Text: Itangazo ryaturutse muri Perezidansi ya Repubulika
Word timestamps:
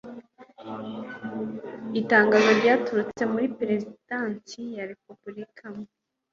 Itangazo 1.99 2.49
ryaturutse 2.59 3.21
muri 3.31 3.47
Perezidansi 3.57 4.59
ya 4.77 4.83
Repubulika 4.91 5.65